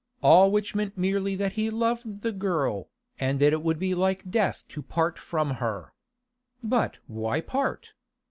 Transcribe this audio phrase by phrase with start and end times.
[0.23, 4.31] All which meant merely that he loved the girl, and that it would be like
[4.31, 5.93] death to part from her.
[6.63, 7.93] But why part?